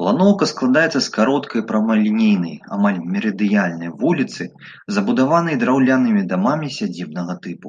[0.00, 4.42] Планоўка складаецца з кароткай прамалінейнай, амаль мерыдыянальнай вуліцы,
[4.98, 7.68] забудаванай драўлянымі дамамі сядзібнага тыпу.